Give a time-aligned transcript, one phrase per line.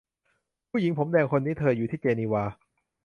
[0.69, 2.43] ผู้หญิงผมแดงคนนี้ เธออยู่ที่เจนีวา